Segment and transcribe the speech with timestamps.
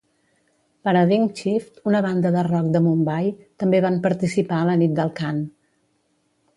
[0.87, 3.31] Paradigm Shift, una banda de rock de Mumbai,
[3.65, 5.49] també van participar a la nit del cant.